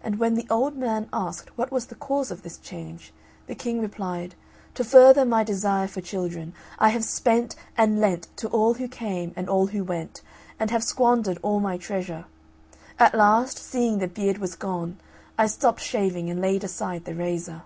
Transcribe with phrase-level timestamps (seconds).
[0.00, 3.12] And when the old man asked what was the cause of this change,
[3.48, 4.36] the King replied,
[4.74, 9.32] "To further my desire for children, I have spent and lent to all who came
[9.34, 10.22] and all who went,
[10.60, 12.26] and have squandered all my treasure.
[12.96, 14.98] At last, seeing the beard was gone,
[15.36, 17.62] I stopped shaving and laid aside the razor."